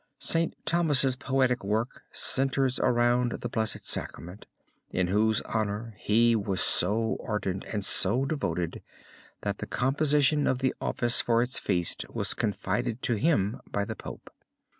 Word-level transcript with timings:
St. 0.17 0.55
Thomas' 0.65 1.15
poetic 1.15 1.63
work 1.63 2.01
centers 2.11 2.79
around 2.79 3.33
the 3.33 3.49
Blessed 3.49 3.85
Sacrament 3.87 4.47
in 4.89 5.09
whose 5.09 5.41
honor 5.41 5.93
he 5.99 6.35
was 6.35 6.59
so 6.59 7.19
ardent 7.23 7.65
and 7.65 7.85
so 7.85 8.25
devoted 8.25 8.81
that 9.41 9.59
the 9.59 9.67
composition 9.67 10.47
of 10.47 10.57
the 10.57 10.73
office 10.81 11.21
for 11.21 11.43
its 11.43 11.59
feast 11.59 12.03
was 12.09 12.33
confided 12.33 13.03
to 13.03 13.13
him 13.13 13.61
by 13.71 13.85
the 13.85 13.95
Pope. 13.95 14.31